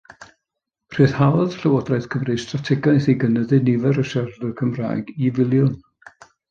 [0.95, 5.83] Rhyddhaodd Llywodraeth Cymru strategaeth i gynyddu nifer y siaradwyr Cymraeg i filiwn.